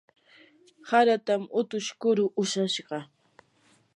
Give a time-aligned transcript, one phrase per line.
[0.91, 2.99] haratam utush kuru ushashqa.